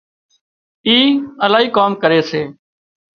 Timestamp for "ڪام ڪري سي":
1.77-2.41